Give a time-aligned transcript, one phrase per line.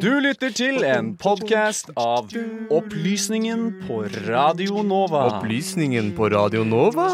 [0.00, 2.28] Du lytter til en podkast av
[2.68, 5.22] Opplysningen på Radio Nova.
[5.38, 7.06] Opplysningen på Radio Nova?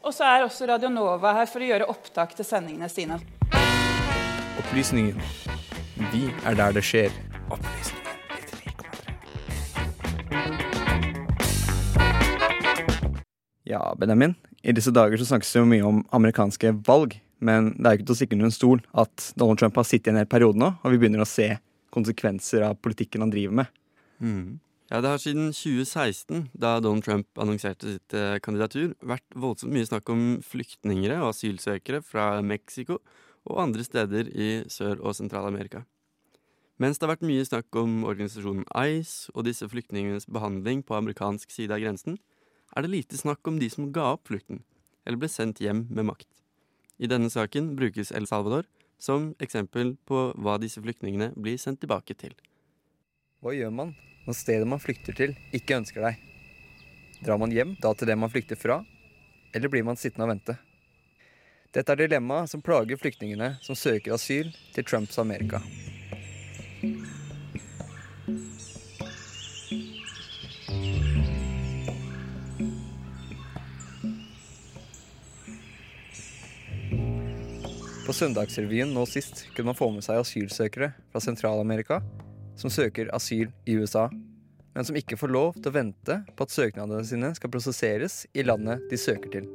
[0.00, 3.20] Og så er også Radio Nova her for å gjøre opptak til sendingene sine.
[4.64, 5.22] Opplysningen.
[6.10, 7.14] Vi er der det skjer.
[13.70, 14.34] Ja, Benjamin.
[14.66, 17.14] I disse dager så snakkes det jo mye om amerikanske valg.
[17.40, 19.86] Men det er jo ikke til å stikke under en stol at Donald Trump har
[19.88, 21.54] sittet i en hel periode nå, og vi begynner å se
[21.94, 23.78] konsekvenser av politikken han driver med.
[24.20, 24.58] Mm.
[24.90, 29.86] Ja, Det har siden 2016, da Donald Trump annonserte sitt eh, kandidatur, vært voldsomt mye
[29.86, 32.98] snakk om flyktninger og asylsøkere fra Mexico
[33.46, 35.84] og andre steder i Sør- og Sentral-Amerika.
[36.80, 41.52] Mens det har vært mye snakk om organisasjonen ICE og disse flyktningenes behandling på amerikansk
[41.54, 42.18] side av grensen,
[42.76, 44.62] er det lite snakk om de som ga opp flukten,
[45.06, 46.28] eller ble sendt hjem med makt.
[47.00, 48.68] I denne saken brukes El Salvador
[49.00, 52.34] som eksempel på hva disse flyktningene blir sendt tilbake til.
[53.40, 53.94] Hva gjør man
[54.26, 56.18] når stedet man flykter til, ikke ønsker deg?
[57.24, 58.82] Drar man hjem da til det man flykter fra,
[59.56, 60.58] eller blir man sittende og vente?
[61.70, 65.62] Dette er dilemmaet som plager flyktningene som søker asyl til Trumps Amerika.
[78.10, 82.00] På Søndagsrevyen nå sist kunne man få med seg asylsøkere fra Sentral-Amerika
[82.58, 84.08] som søker asyl i USA,
[84.74, 88.42] men som ikke får lov til å vente på at søknadene sine skal prosesseres i
[88.42, 89.46] landet de søker til.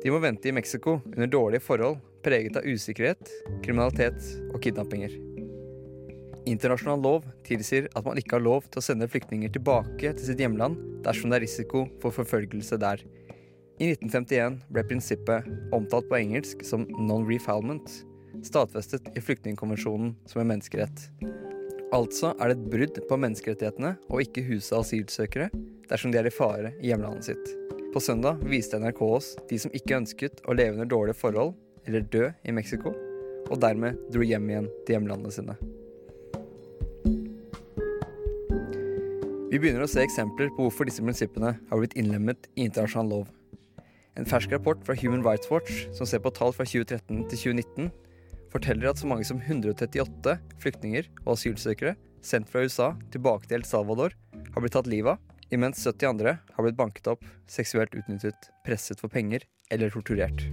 [0.00, 3.20] De må vente i Mexico under dårlige forhold preget av usikkerhet,
[3.66, 5.20] kriminalitet og kidnappinger.
[6.48, 10.40] Internasjonal lov tilsier at man ikke har lov til å sende flyktninger tilbake til sitt
[10.40, 13.04] hjemland dersom det er risiko for forfølgelse der.
[13.74, 17.88] I 1951 ble prinsippet, omtalt på engelsk som non-refoulement,
[18.46, 21.08] stadfestet i flyktningkonvensjonen som en menneskerett.
[21.94, 25.50] Altså er det et brudd på menneskerettighetene å ikke huse asylsøkere
[25.90, 27.52] dersom de er i fare i hjemlandet sitt.
[27.90, 32.06] På søndag viste NRK oss de som ikke ønsket å leve under dårlige forhold eller
[32.14, 32.94] dø i Mexico,
[33.50, 35.58] og dermed dro hjem igjen til hjemlandene sine.
[39.50, 43.32] Vi begynner å se eksempler på hvorfor disse prinsippene har blitt innlemmet i internasjonal lov.
[44.14, 47.88] En fersk rapport fra Human Rights Watch som ser på tall fra 2013 til 2019,
[48.52, 53.66] forteller at så mange som 138 flyktninger og asylsøkere sendt fra USA tilbake til El
[53.66, 54.14] Salvador
[54.54, 59.02] har blitt tatt livet av, imens 70 andre har blitt banket opp, seksuelt utnyttet, presset
[59.02, 59.42] for penger
[59.74, 60.46] eller torturert.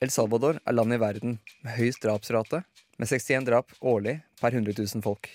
[0.00, 2.62] El Salvador er landet i verden med høyest drapsrate,
[3.00, 5.28] med 61 drap årlig per 100 000 folk.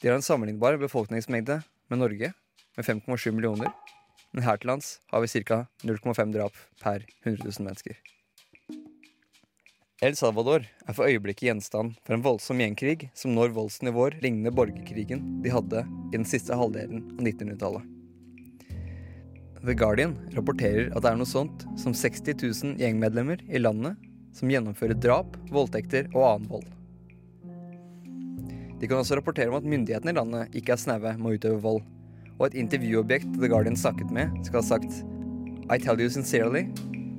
[0.00, 2.32] De har en sammenlignbar befolkningsmengde med Norge,
[2.78, 3.72] med 5,7 millioner,
[4.30, 5.64] men her til lands har vi ca.
[5.82, 7.98] 0,5 drap per 100 000 mennesker.
[9.98, 15.24] El Salvador er for øyeblikket gjenstand for en voldsom gjengkrig som når voldsnivåer lignende borgerkrigen
[15.42, 17.94] de hadde i den siste halvdelen av 1900-tallet.
[19.58, 23.98] The Guardian rapporterer at det er noe sånt som 60 000 gjengmedlemmer i landet
[24.38, 26.68] som gjennomfører drap, voldtekter og annen vold.
[28.78, 31.64] De kan også rapportere om at myndighetene i landet ikke er snaue med å utøve
[31.64, 31.82] vold,
[32.38, 35.02] og et intervjuobjekt The Guardian snakket med, skal ha sagt
[35.68, 36.68] I tell you sincerely,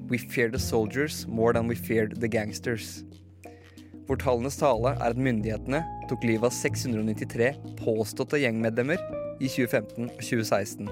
[0.09, 3.03] we fear the soldiers more than we feared the gangsters.
[4.07, 7.51] Hvor tallenes tale er at myndighetene tok livet av 693
[7.83, 8.97] påståtte gjengmedlemmer
[9.37, 10.89] i 2015 og 2016.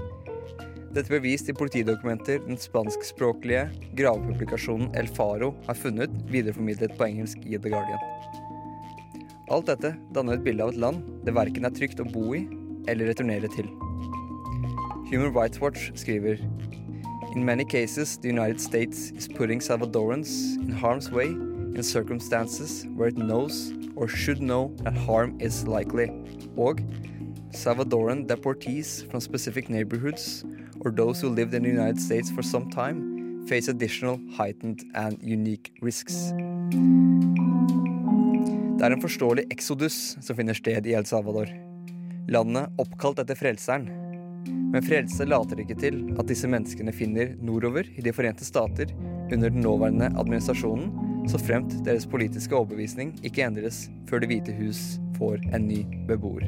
[0.93, 3.65] Dette ble vist i politidokumenter den spanskspråklige
[3.97, 8.01] gravepublikasjonen El Faro har funnet, videreformidlet på engelsk i The Guardian.
[9.49, 12.45] Alt dette danner et bilde av et land det verken er trygt å bo i
[12.87, 13.69] eller returnere til.
[15.09, 16.37] Human Rights Watch skriver
[17.33, 23.07] In many cases, the United States is putting Salvadorans in harm's way in circumstances where
[23.07, 26.09] it knows or should know that harm is likely.
[26.57, 26.81] Og
[27.53, 30.43] Salvadoran deportees from specific neighborhoods
[30.81, 35.17] or those who lived in the United States for some time face additional heightened and
[35.23, 36.33] unique risks.
[38.77, 41.47] Det er en forståelig exodus som finner sted i El Salvador.
[42.27, 43.87] Landet oppkalt etter frelseren.
[44.47, 48.91] Men frelse later ikke til at disse menneskene finner nordover i De forente stater
[49.31, 54.99] under den nåværende administrasjonen, så fremt deres politiske overbevisning ikke endres før Det hvite hus
[55.17, 56.47] får en ny beboer.